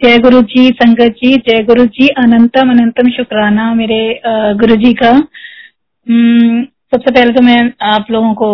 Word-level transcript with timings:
जय 0.00 0.18
गुरु 0.18 0.40
जी 0.42 0.68
संगत 0.72 1.14
जी, 1.14 1.30
जय 1.38 1.62
गुरु 1.64 1.84
जी 1.86 2.06
अनंतम 2.18 2.70
अनंतम 2.70 3.08
शुक्राना 3.12 3.64
मेरे 3.74 3.98
गुरु 4.58 4.76
जी 4.76 4.92
का। 4.94 5.10
सबसे 6.92 7.10
पहले 7.10 7.32
तो 7.32 7.42
मैं 7.42 7.58
आप 7.86 8.06
लोगों 8.10 8.32
को 8.34 8.48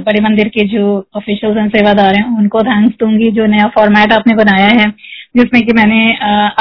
बड़े 0.00 0.20
मंदिर 0.20 0.48
के 0.48 0.66
जो 0.68 0.86
ऑफिशियल 1.16 1.58
एंड 1.58 1.70
सेवादार 1.72 2.14
हैं, 2.14 2.24
उनको 2.38 2.62
थैंक्स 2.62 2.96
दूँगी, 3.00 3.30
जो 3.30 3.46
नया 3.46 3.66
फॉर्मेट 3.76 4.12
आपने 4.12 4.34
बनाया 4.36 4.66
है, 4.80 4.90
जिसमें 5.36 5.62
कि 5.62 5.72
मैंने 5.72 6.00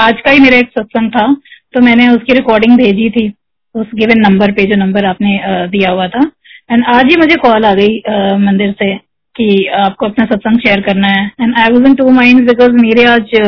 आज 0.04 0.22
का 0.22 0.32
ही 0.32 0.40
मेरा 0.40 0.58
एक 0.58 0.70
सत्संग 0.80 1.10
था 1.12 1.26
तो 1.74 1.82
मैंने 1.82 2.08
उसकी 2.10 2.34
रिकॉर्डिंग 2.34 2.78
भेजी 2.78 3.10
थी, 3.10 3.28
उस 3.76 3.88
गिवन 3.96 4.22
नंबर 4.22 4.52
पे 4.52 4.64
जो 4.66 4.76
नंबर 4.78 5.06
आपने 5.06 5.38
दिया 5.70 5.92
हुआ 5.92 6.08
था। 6.10 6.30
एंड 6.72 6.86
आज 6.96 7.12
ही 7.12 7.18
मुझे 7.18 7.36
कॉल 7.48 7.66
आ 7.66 7.74
गई 7.74 7.98
मंदिर 8.46 8.72
से, 8.74 8.96
कि 8.96 9.68
आपको 9.82 10.06
अपना 10.06 10.26
सत्संग 10.26 10.60
शेयर 10.60 10.82
करना 10.84 11.08
है। 11.10 11.30
And 11.42 11.60
I 11.60 11.74
was 11.74 11.88
in 11.88 11.96
two 11.96 12.10
mind 12.14 12.48
because 12.48 12.82
मेरे 12.82 13.12
आज 13.12 13.40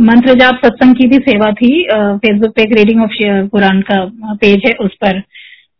मंत्र 0.00 0.34
जाप 0.34 0.60
सत्संग 0.64 0.94
की 0.96 1.06
भी 1.08 1.18
सेवा 1.24 1.50
थी 1.52 1.70
फेसबुक 1.92 2.54
पे 2.56 2.62
एक 2.62 2.72
रीडिंग 2.78 3.02
ऑफ़ 3.02 3.16
कुरान 3.50 3.80
का 3.90 4.04
पेज 4.34 4.62
है 4.66 4.72
उस 4.80 4.94
पर। 5.04 5.20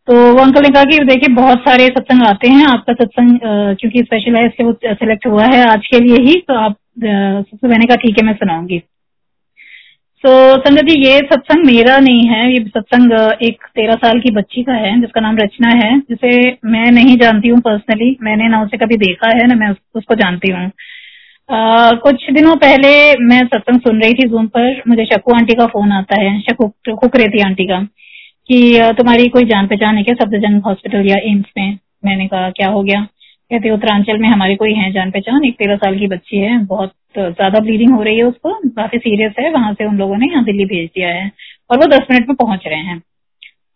तो 0.07 0.15
वो 0.33 0.41
अंकल 0.41 0.63
ने 0.63 0.69
कहा 0.69 0.83
कि 0.83 0.97
देखिए 1.05 1.33
बहुत 1.35 1.59
सारे 1.59 1.87
सत्संग 1.87 2.23
आते 2.27 2.49
हैं 2.49 2.65
आपका 2.67 2.93
सत्संग 2.93 3.39
क्योंकि 3.79 4.03
स्पेशलाइज 4.03 4.51
से 4.51 4.63
वो 4.63 4.73
सिलेक्ट 4.85 5.27
हुआ 5.27 5.45
है 5.45 5.65
आज 5.69 5.87
के 5.87 5.99
लिए 5.99 6.23
ही 6.27 6.39
तो 6.47 6.53
आप 6.59 6.77
सबसे 6.99 7.67
मैंने 7.67 7.85
कहा 7.85 7.95
ठीक 7.95 8.17
है 8.19 8.25
मैं 8.25 8.33
सुनाऊँगी। 8.35 8.81
सो 10.23 10.29
so, 10.29 10.59
संगत 10.59 10.83
जी 10.83 10.95
ये 11.01 11.19
सत्संग 11.23 11.65
मेरा 11.65 11.97
नहीं 11.99 12.25
है 12.27 12.51
ये 12.53 12.59
सत्संग 12.67 13.11
एक 13.43 13.65
तेरह 13.75 13.95
साल 13.95 14.19
की 14.19 14.31
बच्ची 14.35 14.63
का 14.63 14.73
है 14.75 14.99
जिसका 15.01 15.21
नाम 15.21 15.37
रचना 15.37 15.69
है 15.75 15.99
जिसे 15.99 16.31
मैं 16.65 16.89
नहीं 16.91 17.17
जानती 17.17 17.49
हूँ 17.49 17.59
पर्सनली 17.61 18.15
मैंने 18.23 18.47
ना 18.47 18.61
उसे 18.63 18.77
कभी 18.77 18.97
देखा 18.97 19.29
है 19.37 19.47
ना 19.47 19.55
मैं 19.55 19.69
उसको 19.95 20.15
जानती 20.15 20.51
हूँ। 20.51 20.65
कुछ 21.49 22.29
दिनों 22.31 22.55
पहले 22.57 22.89
मैं 23.19 23.39
सत्संग 23.45 23.79
सुन 23.81 24.01
रही 24.01 24.13
थी 24.13 24.27
जूम 24.29 24.47
पर। 24.47 24.81
मुझे 24.87 25.05
शकू 25.05 25.33
आंटी 25.35 25.53
का 25.55 25.65
फ़ोन 25.67 25.91
आता 25.91 26.21
है, 26.21 26.39
शकू 26.41 26.67
खुकरेती 26.95 27.41
आंटी 27.43 27.65
का, 27.67 27.79
कि 28.49 28.93
तुम्हारी 28.97 29.27
कोई 29.29 29.45
जान 29.45 29.67
पहचान 29.67 29.97
है 29.97 30.03
क्या 30.03 30.15
सफदरजंग 30.15 30.61
हॉस्पिटल 30.65 31.09
या 31.09 31.17
एम्स 31.31 31.45
में? 31.57 31.77
मैंने 32.05 32.27
कहा, 32.27 32.49
क्या 32.51 32.69
हो 32.69 32.83
गया? 32.83 33.01
कहते, 33.51 33.69
उत्तरांचल 33.71 34.17
में 34.17 34.27
हमारी 34.29 34.55
कोई 34.55 34.73
है 34.73 34.91
जान 34.93 35.11
पहचान 35.11 35.45
एक 35.45 35.55
तेरह 35.55 35.75
साल 35.77 35.97
की 35.99 36.07
बच्ची 36.07 36.37
है, 36.37 36.57
बहुत 36.65 36.93
ज़्यादा 37.17 37.59
ब्लीडिंग 37.59 37.93
हो 37.93 38.01
रही 38.03 38.17
है 38.17 38.23
उसको, 38.23 38.53
काफ़ी 38.69 38.97
सीरियस 38.99 39.33
है, 39.39 39.49
वहाँ 39.51 39.73
से 39.73 39.85
उन 39.85 39.97
लोगों 39.97 40.17
ने 40.17 40.27
यहाँ 40.27 40.43
दिल्ली 40.43 40.65
भेज 40.65 40.87
दिया 40.87 41.09
है 41.09 41.31
और 41.69 41.77
वो 41.77 41.85
दस 41.87 42.05
मिनट 42.11 42.27
में 42.27 42.35
पहुँच 42.37 42.67
रहे 42.67 42.79
हैं। 42.79 43.01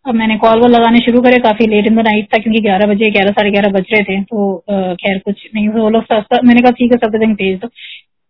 अब 0.06 0.14
मैंने 0.14 0.36
कॉल 0.38 0.60
वॉल 0.60 0.70
लगाने 0.70 0.98
शुरू 1.00 1.20
करे 1.22 1.38
काफ़ी 1.40 1.66
लेट 1.66 1.86
इन 1.86 1.96
द 1.96 2.00
नाइट 2.06 2.26
था 2.34 2.38
क्योंकि 2.38 2.60
ग्यारह 2.60 2.86
बजे, 2.86 3.10
ग्यारह, 3.10 3.30
साढ़े 3.30 3.50
ग्यारह 3.50 3.70
बज 3.72 3.84
रहे 3.92 4.02
थे 4.02 4.20
तो 4.22 4.56
खैर 4.96 5.18
कुछ 5.18 5.46
नहीं 5.54 5.68
वो 5.70 5.88
लोग 5.90 6.12
मैंने 6.44 6.60
कहा, 6.60 6.70
ठीक 6.70 6.92
है 6.92 6.98
सफदरजंग 6.98 7.34
भेज 7.36 7.58
दो। 7.60 7.68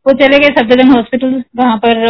वो 0.07 0.13
चले 0.15 0.39
गए 0.39 0.55
सफदरजंग 0.57 0.97
हॉस्पिटल 0.97 1.43
वहाँ 1.57 1.77
पर 1.85 2.03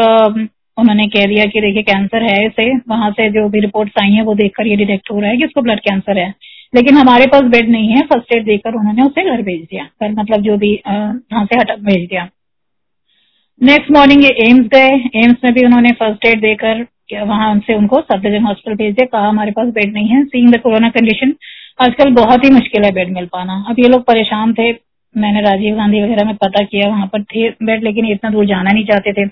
उन्होंने 0.79 1.07
कह 1.09 1.27
दिया 1.27 1.45
कि 1.47 1.61
देखिए 1.61 1.83
कैंसर 1.85 2.23
है 2.25 2.47
इसे, 2.47 2.65
वहाँ 2.89 3.11
से 3.11 3.29
जो 3.33 3.49
भी 3.49 3.61
रिपोर्ट्स 3.61 4.03
आई 4.03 4.13
हैं, 4.13 4.23
वो 4.23 4.35
देखकर 4.35 4.67
ये 4.67 4.77
डिटेक्ट 4.77 5.11
हो 5.13 5.19
रहा 5.21 5.31
है 5.31 5.37
कि 5.37 5.45
उसको 5.45 5.63
ब्लड 5.63 5.81
कैंसर 5.81 6.19
है। 6.19 6.33
लेकिन 6.73 6.97
हमारे 6.97 7.27
पास 7.33 7.43
बेड 7.51 7.69
नहीं 7.71 7.89
है 7.89 8.01
फ़र्स्ट 8.07 8.35
एड 8.37 8.45
देकर 8.45 8.75
उन्होंने 8.75 9.03
उसे 9.03 9.25
घर 9.25 9.43
भेज 9.43 9.61
दिया, 9.63 9.85
घर 10.03 10.13
मतलब 10.13 10.41
जो 10.43 10.57
भी 10.57 10.73
वहाँ 10.87 11.45
से 11.45 11.59
हटा, 11.59 11.75
भेज 11.77 12.09
दिया। 12.09 12.29
नेक्स्ट 13.61 13.91
मॉर्निंग 13.91 14.25
ये 14.25 14.31
एम्स 14.47 14.67
गए 14.69 15.21
एम्स 15.21 15.45
में 15.45 15.53
भी 15.55 15.65
उन्होंने 15.65 15.91
फ़र्स्ट 15.99 16.27
एड 16.27 16.41
देकर 16.41 16.87
वहाँ 17.13 17.59
से 17.59 17.75
उनको 17.75 18.01
सफदरजंग 18.01 18.47
हॉस्पिटल 18.47 18.77
भेज 18.77 18.95
दिया, 18.95 19.07
कहा 19.07 19.29
हमारे 19.29 19.51
पास 19.51 19.69
बेड 19.69 19.93
नहीं 19.95 20.09
है 20.09 20.25
सीइंग 20.25 20.53
द 20.55 20.61
कोरोना 20.61 20.89
कंडीशन 20.91 21.35
आजकल 21.81 22.11
बहुत 22.11 22.45
ही 22.45 22.51
मुश्किल 22.51 22.85
है 22.85 22.91
बेड 22.93 23.13
मिल 23.13 23.27
पाना। 23.27 23.65
अब 23.69 23.79
ये 23.79 23.89
लोग 23.89 24.05
परेशान 24.05 24.53
थे, 24.53 24.73
मैंने 25.15 25.41
राजीव 25.41 25.77
गांधी 25.77 26.03
वगैरह 26.03 26.25
में 26.25 26.35
पता 26.37 26.65
किया, 26.65 26.89
वहाँ 26.89 27.07
पर 27.07 27.23
थे 27.23 27.49
बेड 27.51 27.85
लेकिन 27.85 28.07
इतना 28.07 28.31
दूर 28.31 28.47
जाना 28.47 28.71
नहीं 28.71 28.85
चाहते 28.85 29.13
थे। 29.13 29.27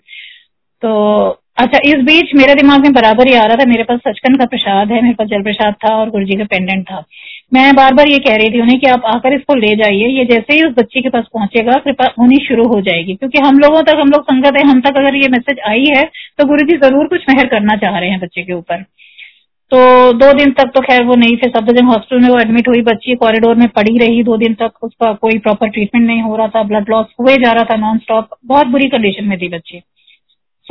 तो 0.82 1.41
अच्छा 1.58 1.78
इस 1.84 2.02
बीच 2.04 2.30
मेरे 2.34 2.54
दिमाग 2.54 2.82
में 2.82 2.92
बराबर 2.92 3.28
ही 3.28 3.34
आ 3.34 3.44
रहा 3.44 3.56
था, 3.56 3.64
मेरे 3.66 3.82
पास 3.82 3.98
सचकन 3.98 4.36
का 4.36 4.44
प्रसाद 4.46 4.92
है, 4.92 5.00
मेरे 5.02 5.14
पास 5.14 5.26
जल 5.28 5.42
प्रसाद 5.42 5.74
था 5.84 5.94
और 5.96 6.10
गुरु 6.10 6.24
जी 6.24 6.36
का 6.36 6.44
पेंडेंट 6.44 6.84
था। 6.84 7.04
मैं 7.52 7.74
बार 7.74 7.94
बार 7.94 8.08
ये 8.08 8.18
कह 8.18 8.36
रही 8.36 8.50
थी 8.50 8.60
उन्हें 8.60 8.78
कि 8.80 8.86
आप 8.86 9.02
आकर 9.06 9.34
इसको 9.34 9.54
ले 9.56 9.74
जाइए, 9.76 10.06
ये 10.08 10.24
जैसे 10.24 10.54
ही 10.54 10.62
उस 10.64 10.72
बच्ची 10.78 11.00
के 11.02 11.08
पास 11.08 11.24
पहुंचेगा, 11.34 11.72
कृपा 11.78 12.04
होनी 12.18 12.36
शुरू 12.46 12.66
हो 12.68 12.80
जाएगी। 12.80 13.14
क्योंकि 13.14 13.38
हम 13.38 13.58
लोगों 13.58 13.82
तक, 13.82 13.98
हम 14.00 14.10
लोग 14.10 14.22
संगत 14.22 14.56
है, 14.58 14.64
हम 14.66 14.80
तक 14.80 14.98
अगर 14.98 15.16
ये 15.16 15.28
मैसेज 15.28 15.60
आई 15.68 15.84
है 15.88 16.04
तो 16.38 16.46
गुरु 16.46 16.66
जी 16.66 16.76
ज़रूर 16.78 17.06
कुछ 17.08 17.28
मेहर 17.28 17.46
करना 17.48 17.76
चाह 17.76 17.98
रहे 17.98 18.10
हैं 18.10 18.20
बच्चे 18.20 18.42
के 18.42 18.52
ऊपर। 18.52 18.82
तो 19.72 20.12
दो 20.14 20.32
दिन 20.32 20.50
तक 20.52 20.70
तो 20.74 20.80
खैर 20.80 21.04
वो 21.04 21.14
नहीं 21.16 21.36
थे 21.36 21.48
सब 21.48 21.58
सफदरजंग 21.58 21.88
हॉस्पिटल 21.88 22.22
में 22.22 22.28
वो 22.28 22.38
एडमिट 22.40 22.68
हुई, 22.68 22.82
बच्ची 22.82 23.14
कॉरिडोर 23.16 23.54
में 23.54 23.68
पड़ी 23.68 23.96
रही, 23.98 24.22
दो 24.22 24.36
दिन 24.36 24.54
तक 24.54 24.84
उसका 24.84 25.12
कोई 25.14 25.38
प्रॉपर 25.38 25.68
ट्रीटमेंट 25.68 26.06
नहीं 26.06 26.22
हो 26.22 26.36
रहा 26.36 26.48
था 26.48 26.62
ब्लड 26.62 26.90
लॉस 26.90 27.14
हुए 27.20 27.36
जा 27.36 27.52
रहा 27.52 27.64
था 27.64 27.76
नॉन 27.78 27.98
स्टॉप 27.98 28.36
बहुत 28.46 28.66
बुरी 28.66 28.88
कंडीशन 28.88 29.24
में 29.24 29.38
थी 29.38 29.48
बच्ची। 29.48 29.82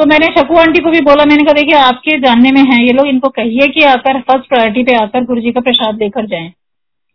तो 0.02 0.06
मैंने 0.06 0.28
शकू 0.28 0.56
आंटी 0.56 0.80
को 0.80 0.92
भी 0.92 1.02
बोला, 1.02 1.26
मैंने 1.26 1.44
कहा, 1.44 1.54
देखिए, 1.54 1.76
आपके 1.76 2.20
जानने 2.20 2.52
में 2.52 2.62
है 2.62 2.86
ये 2.86 2.94
लोग, 2.94 3.08
इनको 3.08 3.30
कहिए 3.30 3.68
कि 3.68 3.84
आकर 3.84 4.20
फ़र्स्ट 4.22 4.50
प्रायोरिटी 4.50 4.84
पे 4.84 4.96
आकर 4.96 5.24
गुरु 5.24 5.42
जी 5.42 5.52
का 5.52 5.62
प्रसाद 5.62 5.96
लेकर 5.96 6.26
जाए। 6.26 6.46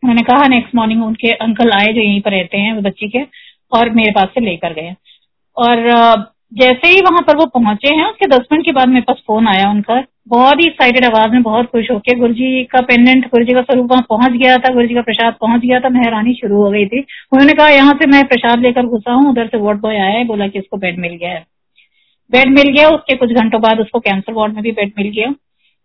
उन्होंने 0.02 0.22
कहा 0.22 0.46
नेक्स्ट 0.46 0.74
मॉर्निंग 0.74 1.04
उनके 1.04 1.30
अंकल 1.30 1.70
आए 1.70 1.86
जो 1.86 2.00
यहीं 2.00 2.20
पर 2.20 2.30
रहते 2.30 2.58
हैं, 2.58 2.82
बच्ची 2.82 3.08
के, 3.08 3.22
और 3.72 3.90
मेरे 3.90 4.10
पास 4.10 4.28
से 4.28 4.40
लेकर 4.40 4.72
गए। 4.72 4.94
और 5.56 5.82
जैसे 6.54 6.88
ही 6.88 7.00
वहाँ 7.00 7.22
पर 7.22 7.36
वो 7.36 7.46
पहुँचे 7.46 7.94
हैं, 7.94 8.04
उसके 8.04 8.26
दस 8.26 8.46
मिनट 8.52 8.64
के 8.64 8.72
बाद 8.72 8.88
मेरे 8.88 9.00
पास 9.00 9.16
फ़ोन 9.26 9.48
आया 9.48 9.70
उनका। 9.70 10.02
बहुत 10.28 10.60
ही 10.60 10.66
एक्साइटेड 10.66 11.04
आवाज़ 11.04 11.30
में 11.30 11.42
बहुत 11.42 11.66
खुश 11.66 11.90
होकर 11.90 12.18
गुरु 12.18 12.32
जी 12.32 12.64
का 12.64 12.80
पेंडेंट 12.80 13.26
गुरु 13.26 13.44
जी 13.44 13.52
का 13.52 13.62
स्वरूप 13.62 13.90
वहाँ 13.90 14.06
पहुँच 14.08 14.32
गया 14.32 14.56
था 14.58 14.72
गुरु 14.74 14.86
जी 14.86 14.94
का 14.94 15.00
प्रसाद 15.00 15.34
पहुँच 15.40 15.60
गया 15.60 15.80
था, 15.80 15.88
मेहरानी 15.88 16.34
शुरू 16.34 16.62
हो 16.62 16.70
गई 16.70 16.86
थी। 16.86 17.00
उन्होंने 17.32 17.52
कहा, 17.52 17.68
यहाँ 17.68 17.94
से 17.94 18.06
मैं 18.06 18.24
प्रसाद 18.24 18.60
लेकर 18.60 18.86
घुसा 18.86 19.12
हूँ, 19.12 19.30
उधर 19.30 19.46
से 19.46 19.56
वोट 19.56 19.76
बॉय 19.76 19.96
आया 19.96 20.18
है, 20.18 20.24
बोला 20.24 20.48
कि 20.48 20.58
इसको 20.58 20.76
बेड 20.76 20.98
मिल 20.98 21.14
गया 21.14 21.30
है। 21.30 21.55
बेड 22.32 22.48
मिल 22.50 22.70
गया 22.70 22.88
उसके 22.90 23.16
कुछ 23.16 23.32
घंटों 23.32 23.60
बाद 23.60 23.80
उसको 23.80 23.98
कैंसर 24.00 24.32
वार्ड 24.32 24.54
में 24.54 24.62
भी 24.62 24.70
बेड 24.72 24.92
मिल 24.98 25.08
गया 25.16 25.34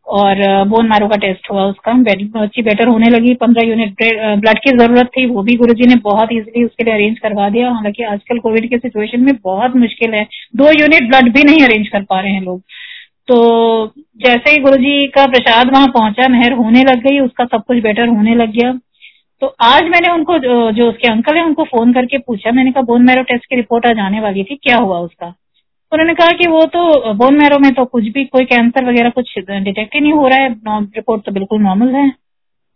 और 0.07 0.39
बोन 0.67 0.87
मैरो 0.89 1.07
का 1.07 1.15
टेस्ट 1.17 1.49
हुआ 1.51 1.65
उसका। 1.65 1.93
बेड 2.03 2.37
अच्छी 2.37 2.61
बेटर 2.61 2.87
होने 2.87 3.09
लगी। 3.09 3.33
पंद्रह 3.35 3.67
यूनिट 3.67 4.03
ब्लड 4.39 4.59
की 4.59 4.71
ज़रूरत 4.77 5.09
थी 5.17 5.25
वो 5.25 5.43
भी 5.43 5.55
गुरुजी 5.57 5.87
ने 5.87 5.95
बहुत 6.03 6.31
इजीली 6.31 6.63
उसके 6.65 6.83
लिए 6.83 6.93
अरेंज 6.93 7.19
करवा 7.19 7.49
दिया। 7.49 7.71
हालाँकि 7.71 8.03
आजकल 8.05 8.39
कोविड 8.39 8.69
के 8.69 8.77
सिचुएशन 8.77 9.21
में 9.21 9.33
बहुत 9.43 9.75
मुश्किल 9.75 10.13
है। 10.13 10.23
दो 10.55 10.71
यूनिट 10.71 11.07
ब्लड 11.09 11.31
भी 11.33 11.43
नहीं 11.43 11.61
अरेंज 11.63 11.87
कर 11.87 12.03
पा 12.03 12.19
रहे 12.19 12.31
हैं 12.31 12.41
लोग। 12.41 12.61
तो 13.27 13.35
जैसे 14.19 14.51
ही 14.51 14.57
गुरुजी 14.57 15.07
का 15.07 15.25
प्रसाद 15.27 15.71
वहाँ 15.73 15.87
पहुँचा 15.87 16.27
मेहर 16.27 16.53
होने 16.53 16.83
लग 16.83 17.03
गई 17.03 17.19
उसका 17.19 17.45
सब 17.45 17.63
कुछ 17.67 17.77
बेटर 17.83 18.07
होने 18.07 18.35
लग 18.35 18.51
गया। 18.51 18.71
तो 19.41 19.47
आज 19.61 19.83
मैंने 19.83 20.11
उनको 20.13 20.37
जो, 20.37 20.71
जो 20.71 20.89
उसके 20.89 21.07
अंकल 21.07 21.37
है 21.37 21.43
उनको 21.43 21.63
फ़ोन 21.65 21.93
करके 21.93 22.17
पूछा। 22.17 22.51
मैंने 22.51 22.71
कहा 22.71 22.83
बोन 22.83 23.05
मैरो 23.05 23.23
टेस्ट 23.23 23.45
की 23.45 23.55
रिपोर्ट 23.55 23.85
आज 23.85 23.99
आने 23.99 24.19
वाली 24.19 24.43
थी। 24.43 24.55
क्या 24.63 24.77
हुआ 24.77 24.99
उसका? 24.99 25.33
उन्होंने 25.91 26.13
कहा 26.13 26.31
कि 26.37 26.47
वो 26.47 26.63
तो 26.73 27.13
बोन 27.15 27.35
मैरो 27.35 27.57
में 27.59 27.71
तो 27.73 27.85
कुछ 27.85 28.03
भी, 28.05 28.23
कोई 28.25 28.45
कैंसर 28.45 28.85
वगैरह 28.85 29.09
कुछ 29.11 29.33
डिटेक्ट 29.39 29.95
ही 29.95 30.01
नहीं 30.01 30.13
हो 30.13 30.27
रहा 30.27 30.39
है। 30.39 30.49
रिपोर्ट 30.95 31.25
तो 31.25 31.31
बिल्कुल 31.31 31.61
नॉर्मल 31.61 31.95
है। 31.95 32.11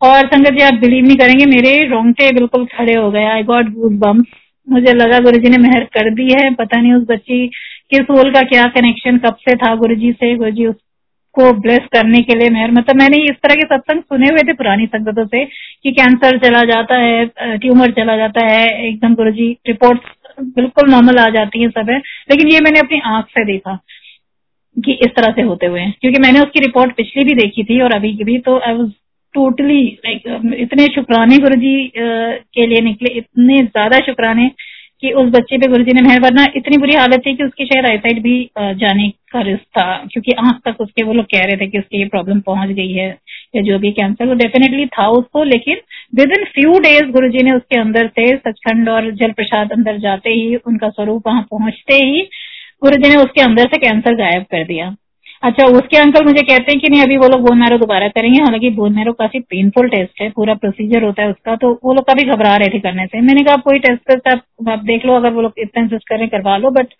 और 0.02 0.26
संगत 0.26 0.52
जी, 0.52 0.62
आप 0.62 0.74
बिलीव 0.80 1.04
नहीं 1.04 1.16
करेंगे, 1.16 1.46
मेरे 1.46 1.82
रोंगटे 1.90 2.30
बिल्कुल 2.34 2.64
खड़े 2.72 2.94
हो 2.94 3.10
गए। 3.10 3.24
आई 3.26 3.42
गॉट 3.44 3.68
गूज 3.74 3.92
बम्स 4.00 4.26
मुझे 4.68 4.92
लगा 4.94 5.18
गुरु 5.20 5.38
जी 5.38 5.50
ने 5.50 5.58
मेहर 5.58 5.84
कर 5.92 6.10
दी 6.14 6.28
है। 6.32 6.50
पता 6.54 6.80
नहीं 6.80 6.92
उस 6.92 7.06
बच्ची 7.08 7.46
के 7.90 8.02
सोल 8.02 8.30
का 8.32 8.42
क्या 8.44 8.64
कनेक्शन 8.74 9.18
कब 9.18 9.36
से 9.40 9.54
था 9.56 9.74
गुरु 9.76 9.94
जी 9.96 10.12
से। 10.12 10.34
गुरु 10.36 10.50
जी 10.50 10.66
उसको 10.66 11.52
ब्लेस 11.60 11.86
करने 11.92 12.20
के 12.22 12.38
लिए 12.38 12.50
मेहर 12.50 12.70
मतलब 12.72 12.96
मैंने 12.96 13.16
इस 13.24 13.36
तरह 13.42 13.54
के 13.54 13.66
सत्संग 13.66 14.02
सुने 14.02 14.26
हुए 14.26 14.42
थे 14.42 14.52
पुरानी 14.54 14.86
संगतों 14.88 15.26
से 15.26 15.44
कि 15.44 15.90
कैंसर 15.92 16.38
चला 16.38 16.62
जाता 16.66 17.00
है 17.00 17.56
ट्यूमर 17.58 17.90
चला 17.92 18.16
जाता 18.16 18.46
है। 18.46 18.88
एकदम 18.88 19.14
गुरु 19.14 19.30
जी 19.32 19.50
रिपोर्ट 19.66 20.00
बिल्कुल 20.38 20.90
नॉर्मल 20.90 21.18
आ 21.18 21.28
जाती 21.30 21.62
है 21.62 21.68
सब 21.70 21.90
है। 21.90 21.98
लेकिन 22.30 22.48
ये 22.48 22.60
मैंने 22.60 22.80
अपनी 22.80 23.00
आँख 23.06 23.26
से 23.28 23.44
देखा 23.46 23.78
कि 24.76 24.92
इस 24.94 25.10
तरह 25.16 25.32
से 25.32 25.42
होते 25.42 25.66
हुए 25.66 25.84
क्योंकि 26.00 26.20
मैंने 26.22 26.40
उसकी 26.40 26.60
रिपोर्ट 26.60 26.96
पिछली 26.96 27.24
भी 27.24 27.34
देखी 27.34 27.64
थी 27.64 27.80
और 27.80 27.94
अभी 27.94 28.16
की 28.16 28.24
भी 28.24 28.38
तो 28.38 28.58
आई 28.60 28.74
वॉज़ 28.74 28.90
टोटली 29.34 29.82
लाइक 30.06 30.54
इतने 30.60 30.86
शुक्राने 30.94 31.38
गुरु 31.38 31.56
जी 31.56 31.90
के 31.96 32.66
लिए 32.66 32.80
निकले, 32.80 33.14
इतने 33.14 33.56
ज़्यादा 33.58 33.98
शुक्राने 34.06 34.50
कि 35.02 35.10
उस 35.12 35.28
बच्चे 35.30 35.56
पे 35.58 35.68
गुरुजी 35.70 35.92
ने 35.92 36.02
मेहर 36.02 36.20
वरना 36.20 36.44
इतनी 36.56 36.76
बुरी 36.78 36.94
हालत 36.94 37.22
थी 37.26 37.34
कि 37.36 37.44
उसकी 37.44 37.64
शायद 37.66 37.86
आईसाइट 37.86 38.22
भी 38.22 38.38
जाने 38.58 39.08
का 39.32 39.40
रिस्क 39.40 39.64
था, 39.78 39.96
क्योंकि 40.12 40.32
आँख 40.34 40.60
तक 40.64 40.80
उसके 40.80 41.02
वो 41.02 41.12
लोग 41.12 41.24
कह 41.26 41.44
रहे 41.44 41.56
थे 41.56 41.66
कि 41.66 41.78
उसकी 41.78 41.98
ये 41.98 42.04
प्रॉब्लम 42.08 42.40
पहुँच 42.40 42.70
गई 42.70 42.92
है। 42.92 43.10
या 43.54 43.62
जो 43.62 43.78
भी 43.78 43.90
कैंसर 43.92 44.26
वो 44.26 44.34
डेफिनेटली 44.34 44.86
था 44.86 45.08
उसको 45.08 45.44
लेकिन 45.44 45.76
विद 46.14 46.32
इन 46.38 46.44
फ्यू 46.44 46.78
डेज़ 46.78 47.10
गुरु 47.10 47.28
ने 47.28 47.52
उसके 47.52 47.80
अंदर 47.80 48.06
से 48.08 48.26
सचखंड 48.36 48.88
और 48.88 49.10
जल 49.12 49.32
प्रसाद 49.32 49.72
अंदर 49.72 49.98
जाते 49.98 50.30
ही 50.30 50.54
उनका 50.56 50.88
स्वरूप 50.88 51.26
वहाँ 51.26 51.42
पहुँचते 51.42 51.94
ही 51.94 52.28
गुरु 52.84 53.08
ने 53.08 53.16
उसके 53.16 53.42
अंदर 53.42 53.66
से 53.66 53.78
कैंसर 53.78 54.14
गायब 54.14 54.42
कर 54.42 54.64
दिया। 54.64 54.94
अच्छा 55.42 55.64
उसके 55.66 55.96
अंकल 55.96 56.24
मुझे 56.24 56.42
कहते 56.42 56.72
हैं 56.72 56.80
कि 56.80 56.88
नहीं 56.88 57.02
अभी 57.02 57.16
वो 57.16 57.28
लोग 57.28 57.40
बोन 57.40 57.58
मैरो 57.58 57.78
दोबारा 57.78 58.08
करेंगे। 58.08 58.38
हालाँकि 58.40 58.70
बोन 58.70 58.94
मैरो 58.94 59.12
काफ़ी 59.12 59.40
पेनफुल 59.40 59.88
टेस्ट 59.88 60.20
है 60.22 60.28
पूरा 60.30 60.54
प्रोसीजर 60.54 61.02
होता 61.02 61.22
है 61.22 61.30
उसका 61.30 61.56
तो 61.56 61.80
वो 61.84 61.94
लोग 61.94 62.04
काफ़ी 62.04 62.24
घबरा 62.24 62.56
रहे 62.56 62.68
थे 62.68 62.78
करने 62.78 63.06
से। 63.06 63.20
मैंने 63.20 63.42
कहा 63.44 63.56
कोई 63.56 63.78
टेस्ट 63.78 64.02
टेस्ट 64.08 64.28
आप, 64.28 64.42
आप 64.68 64.84
देख 64.84 65.06
लो 65.06 65.14
अगर 65.14 65.32
वो 65.32 65.42
लोग 65.42 65.52
इतना 65.58 65.82
इंसिस्ट 65.82 66.08
करें 66.08 66.28
करवा 66.28 66.56
लो। 66.56 66.70
बट 66.70 66.94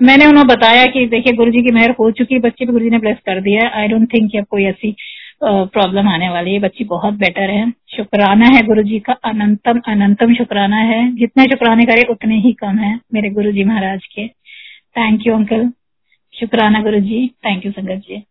मैंने 0.00 0.26
उन्हें 0.26 0.46
बताया 0.46 0.86
कि 0.86 1.06
देखिए 1.06 1.32
गुरु 1.32 1.50
जी 1.50 1.62
की 1.62 1.70
मेहर 1.70 1.90
हो 1.90 2.10
चुकी 2.10 2.34
है 2.34 2.40
बच्चे 2.40 2.66
पे 2.66 2.72
गुरु 2.72 2.84
जी 2.84 2.90
ने 2.90 2.98
ब्लेस 2.98 3.16
कर 3.26 3.40
दिया 3.40 3.70
आई 3.74 3.88
डोंट 3.88 4.12
थिंक 4.14 4.36
अब 4.36 4.44
कोई 4.50 4.64
ऐसी 4.64 4.94
प्रॉब्लम 5.44 6.08
आने 6.08 6.28
वाली 6.28 6.52
है। 6.52 6.58
बच्ची 6.58 6.84
बहुत 6.84 7.14
बेटर 7.14 7.50
है। 7.50 7.70
शुक्राना 7.96 8.46
है 8.46 8.62
गुरु 8.62 8.82
जी 8.82 8.98
का। 8.98 9.12
अनंतम 9.12 9.80
अनंतम 9.88 10.34
शुक्राना 10.34 10.76
है। 10.76 11.00
जितने 11.16 11.44
शुक्राने 11.44 11.84
करे, 11.84 12.02
उतने 12.10 12.38
ही 12.38 12.52
कम 12.52 12.78
है 12.78 12.98
मेरे 13.14 13.30
गुरु 13.30 13.52
जी 13.52 13.64
महाराज 13.64 14.06
के। 14.06 14.28
थैंक 14.98 15.26
यू 15.26 15.34
अंकल 15.34 15.70
शुक्राना 16.34 16.82
गुरु 16.82 17.00
जी 17.00 17.26
थैंक 17.46 17.66
यू 17.66 17.72
संगत 17.72 18.02
जी। 18.08 18.22